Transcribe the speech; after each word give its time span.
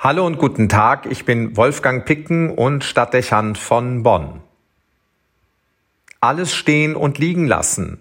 Hallo 0.00 0.24
und 0.24 0.38
guten 0.38 0.68
Tag, 0.68 1.06
ich 1.10 1.24
bin 1.24 1.56
Wolfgang 1.56 2.04
Picken 2.04 2.50
und 2.50 2.84
Stadtdechant 2.84 3.58
von 3.58 4.04
Bonn. 4.04 4.42
Alles 6.20 6.54
stehen 6.54 6.94
und 6.94 7.18
liegen 7.18 7.48
lassen. 7.48 8.00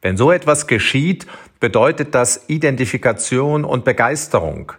Wenn 0.00 0.16
so 0.16 0.30
etwas 0.30 0.68
geschieht, 0.68 1.26
bedeutet 1.58 2.14
das 2.14 2.44
Identifikation 2.46 3.64
und 3.64 3.84
Begeisterung. 3.84 4.70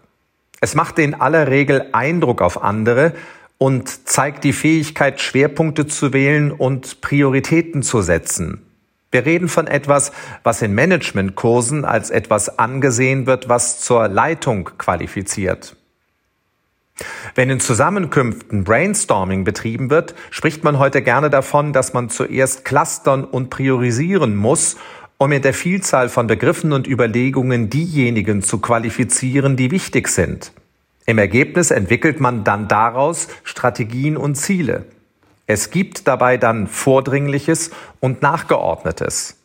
Es 0.62 0.73
macht 0.73 0.99
in 0.99 1.15
aller 1.15 1.49
Regel 1.49 1.89
Eindruck 1.91 2.41
auf 2.41 2.64
andere 2.64 3.11
und 3.57 4.07
zeigt 4.07 4.45
die 4.45 4.54
Fähigkeit, 4.54 5.20
Schwerpunkte 5.20 5.86
zu 5.86 6.14
wählen 6.14 6.54
und 6.54 7.02
Prioritäten 7.02 7.84
zu 7.84 8.02
setzen. 8.02 8.66
Wir 9.11 9.25
reden 9.25 9.50
von 9.50 9.68
etwas, 9.68 10.14
was 10.43 10.61
in 10.61 10.73
Managementkursen 10.73 11.84
als 11.84 12.09
etwas 12.09 12.57
angesehen 12.57 13.25
wird, 13.25 13.50
was 13.50 13.82
zur 13.82 14.07
Leitung 14.07 14.70
qualifiziert. 14.77 15.77
Wenn 17.36 17.50
in 17.50 17.59
Zusammenkünften 17.59 18.63
Brainstorming 18.63 19.44
betrieben 19.44 19.90
wird, 19.90 20.16
spricht 20.31 20.63
man 20.63 20.80
heute 20.80 21.02
gerne 21.02 21.30
davon, 21.30 21.73
dass 21.73 21.94
man 21.94 22.09
zuerst 22.09 22.66
clustern 22.66 23.23
und 23.23 23.49
priorisieren 23.49 24.35
muss, 24.35 24.77
um 25.18 25.31
in 25.31 25.41
der 25.41 25.54
Vielzahl 25.54 26.09
von 26.09 26.27
Begriffen 26.27 26.73
und 26.73 26.88
Überlegungen 26.88 27.70
diejenigen 27.70 28.41
zu 28.41 28.59
qualifizieren, 28.59 29.55
die 29.55 29.71
wichtig 29.71 30.07
sind. 30.07 30.52
Im 31.05 31.18
Ergebnis 31.18 31.71
entwickelt 31.71 32.20
man 32.20 32.44
dann 32.44 32.68
daraus 32.68 33.27
Strategien 33.43 34.18
und 34.18 34.35
Ziele. 34.35 34.85
Es 35.45 35.71
gibt 35.71 36.07
dabei 36.07 36.38
dann 36.38 36.68
Vordringliches 36.68 37.71
und 37.99 38.21
Nachgeordnetes. 38.21 39.38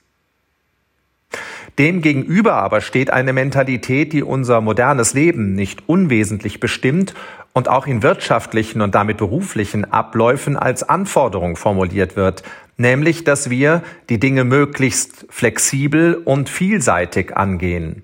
Demgegenüber 1.79 2.55
aber 2.55 2.81
steht 2.81 3.11
eine 3.11 3.33
Mentalität, 3.33 4.12
die 4.12 4.23
unser 4.23 4.61
modernes 4.61 5.15
Leben 5.15 5.55
nicht 5.55 5.89
unwesentlich 5.89 6.61
bestimmt 6.61 7.15
und 7.52 7.69
auch 7.69 7.87
in 7.87 8.02
wirtschaftlichen 8.02 8.80
und 8.80 8.95
damit 8.95 9.19
beruflichen 9.19 9.91
Abläufen 9.91 10.56
als 10.56 10.83
Anforderung 10.83 11.56
formuliert 11.56 12.17
wird, 12.17 12.42
nämlich 12.77 13.25
dass 13.25 13.50
wir 13.50 13.83
die 14.09 14.19
Dinge 14.19 14.44
möglichst 14.44 15.27
flexibel 15.31 16.14
und 16.14 16.48
vielseitig 16.48 17.36
angehen. 17.36 18.03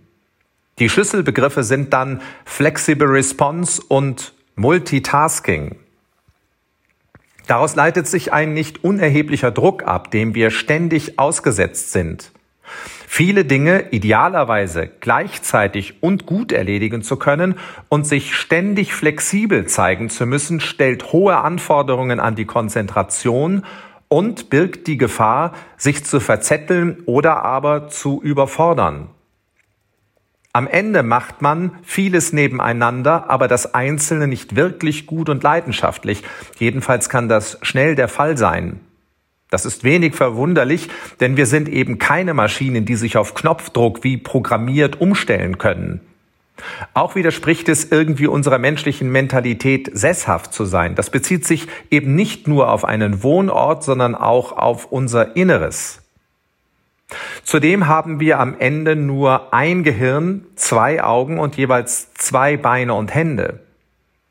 Die 0.79 0.89
Schlüsselbegriffe 0.89 1.65
sind 1.65 1.93
dann 1.93 2.21
Flexible 2.45 3.09
Response 3.09 3.83
und 3.89 4.35
Multitasking. 4.55 5.77
Daraus 7.47 7.75
leitet 7.75 8.07
sich 8.07 8.33
ein 8.33 8.53
nicht 8.53 8.85
unerheblicher 8.85 9.51
Druck 9.51 9.83
ab, 9.85 10.11
dem 10.11 10.35
wir 10.35 10.51
ständig 10.51 11.19
ausgesetzt 11.19 11.93
sind. 11.93 12.31
Viele 13.11 13.47
Dinge 13.47 13.87
idealerweise 13.91 14.87
gleichzeitig 15.01 16.03
und 16.03 16.27
gut 16.27 16.53
erledigen 16.53 17.01
zu 17.01 17.17
können 17.17 17.55
und 17.89 18.07
sich 18.07 18.37
ständig 18.37 18.93
flexibel 18.93 19.67
zeigen 19.67 20.11
zu 20.11 20.27
müssen, 20.27 20.61
stellt 20.61 21.11
hohe 21.11 21.39
Anforderungen 21.39 22.21
an 22.21 22.35
die 22.35 22.45
Konzentration 22.45 23.65
und 24.09 24.51
birgt 24.51 24.87
die 24.87 24.99
Gefahr, 24.99 25.55
sich 25.79 26.05
zu 26.05 26.21
verzetteln 26.21 27.03
oder 27.07 27.43
aber 27.43 27.89
zu 27.89 28.21
überfordern. 28.23 29.09
Am 30.53 30.69
Ende 30.69 31.03
macht 31.03 31.41
man 31.41 31.79
vieles 31.83 32.35
nebeneinander, 32.35 33.31
aber 33.31 33.49
das 33.49 33.73
Einzelne 33.75 34.29
nicht 34.29 34.55
wirklich 34.55 35.07
gut 35.07 35.31
und 35.31 35.43
leidenschaftlich. 35.43 36.23
Jedenfalls 36.59 37.09
kann 37.09 37.29
das 37.29 37.59
schnell 37.63 37.95
der 37.95 38.09
Fall 38.09 38.37
sein. 38.37 38.81
Das 39.51 39.65
ist 39.65 39.83
wenig 39.83 40.15
verwunderlich, 40.15 40.89
denn 41.21 41.37
wir 41.37 41.47
sind 41.47 41.69
eben 41.69 41.99
keine 41.99 42.35
Maschinen, 42.35 42.85
die 42.85 42.97
sich 42.97 43.17
auf 43.17 43.35
Knopfdruck 43.35 44.05
wie 44.05 44.19
programmiert 44.19 45.01
umstellen 45.01 45.59
können. 45.59 46.01
Auch 46.93 47.15
widerspricht 47.15 47.69
es 47.69 47.91
irgendwie 47.91 48.27
unserer 48.27 48.59
menschlichen 48.59 49.11
Mentalität, 49.11 49.91
sesshaft 49.93 50.53
zu 50.53 50.65
sein. 50.65 50.95
Das 50.95 51.11
bezieht 51.11 51.47
sich 51.47 51.69
eben 51.91 52.15
nicht 52.15 52.49
nur 52.49 52.71
auf 52.71 52.85
einen 52.85 53.23
Wohnort, 53.23 53.85
sondern 53.85 54.15
auch 54.15 54.53
auf 54.53 54.87
unser 54.87 55.37
Inneres. 55.37 56.03
Zudem 57.43 57.87
haben 57.87 58.21
wir 58.21 58.39
am 58.39 58.55
Ende 58.59 58.97
nur 58.97 59.55
ein 59.55 59.83
Gehirn, 59.83 60.45
zwei 60.57 61.03
Augen 61.03 61.39
und 61.39 61.57
jeweils 61.57 62.13
zwei 62.15 62.57
Beine 62.57 62.95
und 62.95 63.15
Hände. 63.15 63.61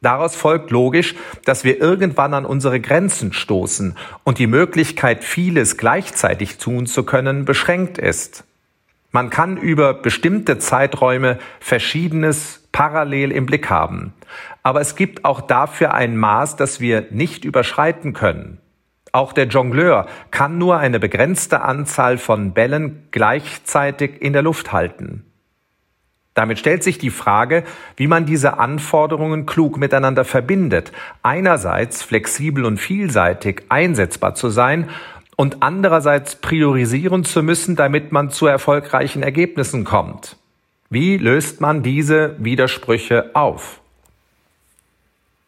Daraus 0.02 0.36
folgt 0.36 0.70
logisch, 0.70 1.16
dass 1.44 1.64
wir 1.64 1.82
irgendwann 1.82 2.34
an 2.34 2.46
unsere 2.46 2.80
Grenzen 2.80 3.34
stoßen 3.34 3.96
und 4.24 4.38
die 4.38 4.48
Möglichkeit, 4.48 5.24
vieles 5.24 5.78
gleichzeitig 5.78 6.58
tun 6.58 6.86
zu 6.86 7.04
können, 7.04 7.46
beschränkt 7.46 7.98
ist. 7.98 8.44
Man 9.12 9.30
kann 9.30 9.58
über 9.58 9.96
bestimmte 9.96 10.60
Zeiträume 10.60 11.40
Verschiedenes 11.60 12.68
parallel 12.72 13.32
im 13.32 13.48
Blick 13.48 13.70
haben. 13.70 14.14
Aber 14.62 14.82
es 14.82 14.96
gibt 14.96 15.26
auch 15.26 15.42
dafür 15.42 15.94
ein 15.94 16.18
Maß, 16.18 16.58
das 16.58 16.80
wir 16.80 17.08
nicht 17.10 17.44
überschreiten 17.44 18.14
können. 18.14 18.60
Auch 19.14 19.34
der 19.34 19.48
Jongleur 19.48 20.06
kann 20.30 20.60
nur 20.60 20.78
eine 20.78 21.00
begrenzte 21.00 21.62
Anzahl 21.62 22.20
von 22.20 22.54
Bällen 22.54 23.08
gleichzeitig 23.10 24.22
in 24.22 24.34
der 24.34 24.44
Luft 24.44 24.72
halten. 24.74 25.27
Damit 26.38 26.60
stellt 26.60 26.84
sich 26.84 27.00
die 27.00 27.10
Frage, 27.10 27.64
wie 27.96 28.06
man 28.06 28.28
diese 28.28 28.60
Anforderungen 28.60 29.48
klug 29.48 29.80
miteinander 29.80 30.24
verbindet. 30.24 30.92
Einerseits 31.24 32.04
flexibel 32.04 32.64
und 32.64 32.78
vielseitig 32.78 33.64
einsetzbar 33.70 34.36
zu 34.36 34.50
sein 34.52 34.88
und 35.36 35.64
andererseits 35.64 36.36
priorisieren 36.36 37.24
zu 37.24 37.42
müssen, 37.42 37.76
damit 37.76 38.12
man 38.12 38.30
zu 38.30 38.46
erfolgreichen 38.46 39.24
Ergebnissen 39.24 39.84
kommt. 39.84 40.38
Wie 40.92 41.18
löst 41.18 41.60
man 41.60 41.82
diese 41.82 42.36
Widersprüche 42.38 43.32
auf? 43.34 43.82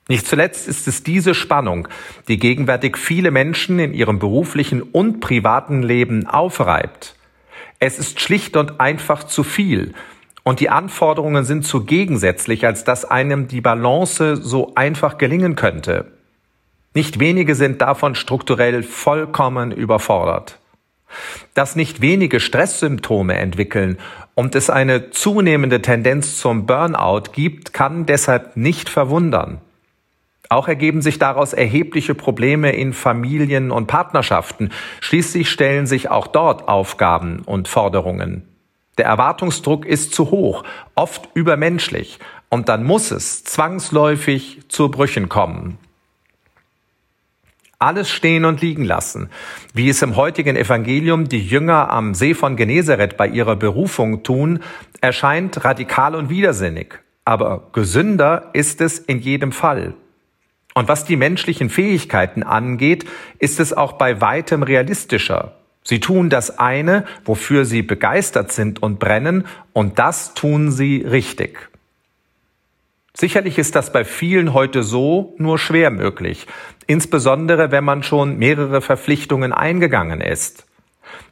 Nicht 0.08 0.26
zuletzt 0.26 0.68
ist 0.68 0.88
es 0.88 1.04
diese 1.04 1.36
Spannung, 1.36 1.88
die 2.28 2.40
gegenwärtig 2.40 2.98
viele 2.98 3.30
Menschen 3.30 3.78
in 3.78 3.94
ihrem 3.94 4.18
beruflichen 4.18 4.82
und 4.82 5.20
privaten 5.20 5.84
Leben 5.84 6.26
aufreibt. 6.26 7.16
Es 7.78 8.00
ist 8.00 8.20
schlicht 8.20 8.58
und 8.58 8.80
einfach 8.80 9.24
zu 9.26 9.44
viel, 9.44 9.94
und 10.50 10.60
die 10.62 10.72
Anforderungen 10.72 11.46
sind 11.46 11.64
zu 11.64 11.84
gegensätzlich, 11.84 12.66
als 12.66 12.84
dass 12.84 13.06
einem 13.06 13.48
die 13.48 13.62
Balance 13.62 14.36
so 14.36 14.72
einfach 14.74 15.20
gelingen 15.20 15.56
könnte. 15.56 16.12
Nicht 16.96 17.20
wenige 17.20 17.54
sind 17.54 17.84
davon 17.84 18.16
strukturell 18.16 18.82
vollkommen 18.82 19.72
überfordert. 19.72 20.58
Dass 21.54 21.76
nicht 21.76 22.02
wenige 22.02 22.40
Stresssymptome 22.40 23.36
entwickeln 23.36 24.00
und 24.34 24.56
es 24.56 24.72
eine 24.72 25.12
zunehmende 25.12 25.84
Tendenz 25.84 26.38
zum 26.38 26.66
Burnout 26.66 27.26
gibt, 27.32 27.72
kann 27.72 28.08
deshalb 28.08 28.58
nicht 28.58 28.90
verwundern. 28.90 29.62
Auch 30.50 30.68
ergeben 30.68 31.04
sich 31.04 31.20
daraus 31.20 31.54
erhebliche 31.54 32.16
Probleme 32.16 32.72
in 32.72 32.94
Familien 32.94 33.70
und 33.70 33.86
Partnerschaften. 33.86 34.72
Schließlich 35.00 35.48
stellen 35.48 35.86
sich 35.86 36.10
auch 36.10 36.26
dort 36.26 36.68
Aufgaben 36.68 37.44
und 37.46 37.68
Forderungen. 37.68 38.50
Der 39.00 39.06
Erwartungsdruck 39.06 39.86
ist 39.86 40.14
zu 40.14 40.30
hoch, 40.30 40.66
oft 40.94 41.30
übermenschlich, 41.34 42.20
und 42.50 42.68
dann 42.68 42.84
muss 42.84 43.12
es 43.12 43.46
zwangsläufig 43.46 44.60
zu 44.68 44.92
Brüchen 44.92 45.30
kommen. 45.30 45.78
Alles 47.78 48.10
stehen 48.10 48.44
und 48.44 48.60
liegen 48.60 48.84
lassen, 48.84 49.30
wie 49.74 49.88
es 49.88 50.02
im 50.02 50.18
heutigen 50.18 50.58
Evangelium 50.58 51.30
die 51.30 51.40
Jünger 51.40 51.90
am 51.92 52.14
See 52.14 52.34
von 52.34 52.58
Genezareth 52.58 53.16
bei 53.16 53.30
ihrer 53.30 53.56
Berufung 53.56 54.24
tun, 54.24 54.60
erscheint 55.00 55.64
radikal 55.64 56.14
und 56.14 56.30
widersinnig. 56.30 57.00
Aber 57.24 57.70
gesünder 57.72 58.50
ist 58.52 58.82
es 58.82 59.00
in 59.00 59.20
jedem 59.20 59.54
Fall. 59.54 59.94
Und 60.74 60.90
was 60.90 61.06
die 61.06 61.16
menschlichen 61.16 61.70
Fähigkeiten 61.70 62.44
angeht, 62.44 63.06
ist 63.38 63.62
es 63.62 63.72
auch 63.72 63.94
bei 63.94 64.20
weitem 64.20 64.62
realistischer. 64.62 65.59
Sie 65.90 66.00
tun 66.00 66.30
das 66.30 66.60
eine, 66.60 67.04
wofür 67.26 67.66
sie 67.66 67.82
begeistert 67.82 68.52
sind 68.52 68.84
und 68.84 69.00
brennen, 69.00 69.48
und 69.74 69.98
das 69.98 70.36
tun 70.36 70.72
sie 70.72 70.98
richtig. 70.98 71.68
Sicherlich 73.18 73.58
ist 73.58 73.76
das 73.76 73.92
bei 73.92 74.06
vielen 74.06 74.54
heute 74.54 74.84
so 74.84 75.34
nur 75.40 75.58
schwer 75.58 75.90
möglich, 75.90 76.46
insbesondere 76.86 77.72
wenn 77.72 77.84
man 77.84 78.04
schon 78.04 78.38
mehrere 78.38 78.82
Verpflichtungen 78.82 79.52
eingegangen 79.52 80.22
ist. 80.22 80.68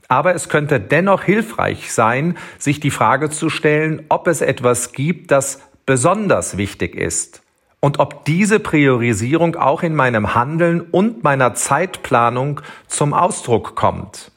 Aber 0.08 0.34
es 0.34 0.50
könnte 0.50 0.80
dennoch 0.80 1.22
hilfreich 1.22 1.94
sein, 1.94 2.36
sich 2.58 2.80
die 2.80 2.90
Frage 2.90 3.30
zu 3.30 3.52
stellen, 3.52 4.08
ob 4.10 4.26
es 4.26 4.42
etwas 4.42 4.92
gibt, 4.92 5.30
das 5.30 5.62
besonders 5.86 6.58
wichtig 6.58 6.96
ist 6.96 7.44
und 7.80 8.00
ob 8.00 8.26
diese 8.26 8.60
Priorisierung 8.60 9.56
auch 9.56 9.84
in 9.84 9.94
meinem 9.94 10.34
Handeln 10.34 10.82
und 10.82 11.24
meiner 11.24 11.54
Zeitplanung 11.54 12.62
zum 12.88 13.14
Ausdruck 13.14 13.76
kommt. 13.76 14.32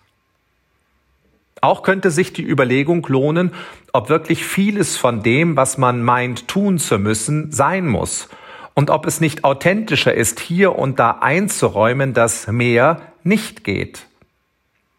Auch 1.60 1.82
könnte 1.82 2.10
sich 2.10 2.32
die 2.32 2.46
Überlegung 2.46 3.06
lohnen, 3.06 3.52
ob 3.92 4.08
wirklich 4.08 4.44
vieles 4.44 4.96
von 4.96 5.22
dem, 5.22 5.56
was 5.56 5.78
man 5.78 6.02
meint 6.02 6.48
tun 6.48 6.78
zu 6.78 6.98
müssen, 6.98 7.52
sein 7.52 7.86
muss 7.86 8.28
und 8.74 8.90
ob 8.90 9.06
es 9.06 9.20
nicht 9.20 9.44
authentischer 9.44 10.14
ist, 10.14 10.40
hier 10.40 10.76
und 10.76 10.98
da 10.98 11.18
einzuräumen, 11.20 12.14
dass 12.14 12.46
mehr 12.46 13.00
nicht 13.22 13.64
geht. 13.64 14.06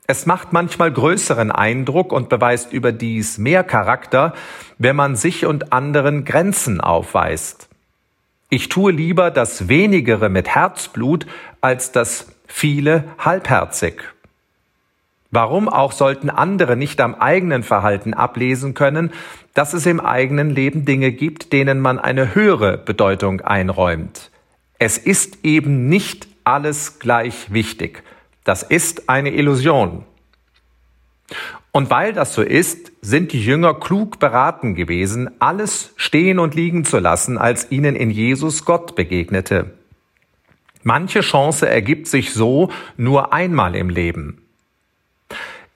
Es 0.07 0.25
macht 0.25 0.51
manchmal 0.51 0.91
größeren 0.91 1.51
Eindruck 1.51 2.11
und 2.11 2.27
beweist 2.27 2.73
überdies 2.73 3.37
mehr 3.37 3.63
Charakter, 3.63 4.33
wenn 4.77 4.95
man 4.95 5.15
sich 5.15 5.45
und 5.45 5.71
anderen 5.71 6.25
Grenzen 6.25 6.81
aufweist. 6.81 7.69
Ich 8.49 8.67
tue 8.67 8.91
lieber 8.91 9.31
das 9.31 9.69
wenigere 9.69 10.27
mit 10.27 10.49
Herzblut 10.49 11.25
als 11.61 11.93
das 11.93 12.27
viele 12.45 13.05
halbherzig. 13.17 14.03
Warum 15.31 15.69
auch 15.69 15.93
sollten 15.93 16.29
andere 16.29 16.75
nicht 16.75 16.99
am 16.99 17.15
eigenen 17.15 17.63
Verhalten 17.63 18.13
ablesen 18.13 18.73
können, 18.73 19.11
dass 19.53 19.73
es 19.73 19.85
im 19.85 20.01
eigenen 20.01 20.49
Leben 20.49 20.83
Dinge 20.83 21.13
gibt, 21.13 21.53
denen 21.53 21.79
man 21.79 21.99
eine 21.99 22.35
höhere 22.35 22.77
Bedeutung 22.77 23.39
einräumt? 23.39 24.29
Es 24.77 24.97
ist 24.97 25.39
eben 25.43 25.87
nicht 25.87 26.27
alles 26.43 26.99
gleich 26.99 27.53
wichtig. 27.53 28.03
Das 28.43 28.61
ist 28.61 29.07
eine 29.09 29.31
Illusion. 29.31 30.03
Und 31.71 31.89
weil 31.89 32.11
das 32.11 32.33
so 32.33 32.41
ist, 32.41 32.91
sind 33.01 33.31
die 33.31 33.41
Jünger 33.41 33.73
klug 33.75 34.19
beraten 34.19 34.75
gewesen, 34.75 35.29
alles 35.39 35.93
stehen 35.95 36.39
und 36.39 36.55
liegen 36.55 36.83
zu 36.83 36.99
lassen, 36.99 37.37
als 37.37 37.71
ihnen 37.71 37.95
in 37.95 38.09
Jesus 38.09 38.65
Gott 38.65 38.95
begegnete. 38.95 39.71
Manche 40.83 41.21
Chance 41.21 41.69
ergibt 41.69 42.07
sich 42.07 42.33
so 42.33 42.69
nur 42.97 43.31
einmal 43.31 43.75
im 43.75 43.89
Leben. 43.89 44.40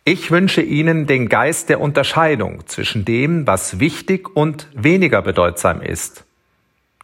Ich 0.04 0.30
wünsche 0.30 0.62
Ihnen 0.62 1.08
den 1.08 1.30
Geist 1.30 1.70
der 1.70 1.82
Unterscheidung 1.82 2.68
zwischen 2.68 3.06
dem, 3.06 3.48
was 3.48 3.80
wichtig 3.80 4.36
und 4.36 4.68
weniger 4.74 5.22
bedeutsam 5.22 5.82
ist, 5.82 6.26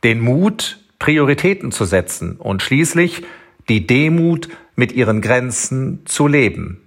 den 0.03 0.19
Mut, 0.19 0.79
Prioritäten 0.99 1.71
zu 1.71 1.85
setzen 1.85 2.35
und 2.37 2.61
schließlich 2.61 3.23
die 3.69 3.87
Demut, 3.87 4.49
mit 4.75 4.93
ihren 4.93 5.21
Grenzen 5.21 6.01
zu 6.05 6.27
leben. 6.27 6.81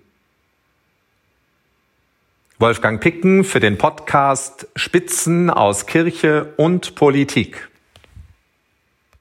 Wolfgang 2.59 3.01
Picken 3.01 3.45
für 3.45 3.61
den 3.61 3.79
Podcast 3.79 4.69
Spitzen 4.75 5.51
aus 5.51 5.87
Kirche 5.87 6.55
und 6.57 6.95
Politik. 6.95 7.69